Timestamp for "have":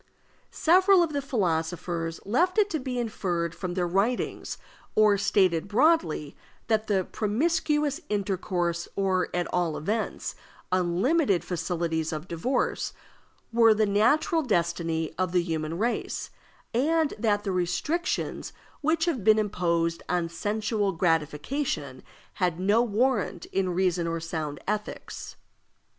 19.05-19.23